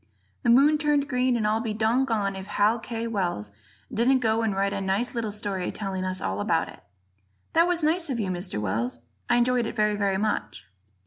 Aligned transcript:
The 0.41 0.49
moon 0.49 0.79
turned 0.79 1.07
green, 1.07 1.37
and 1.37 1.45
I'll 1.45 1.59
be 1.59 1.75
doggone 1.75 2.35
if 2.35 2.47
Hal 2.47 2.79
K. 2.79 3.05
Wells 3.05 3.51
didn't 3.93 4.17
go 4.17 4.41
and 4.41 4.55
write 4.55 4.73
a 4.73 4.81
nice 4.81 5.13
little 5.13 5.31
story 5.31 5.71
telling 5.71 6.03
us 6.05 6.19
all 6.21 6.41
about 6.41 6.69
it. 6.69 6.83
That 7.53 7.67
was 7.67 7.83
nice 7.83 8.09
of 8.09 8.19
you, 8.19 8.31
Mr. 8.31 8.59
Wells; 8.59 9.01
I 9.29 9.35
enjoyed 9.35 9.67
it 9.67 9.75
very, 9.75 9.95
very 9.95 10.17
much. 10.17 10.65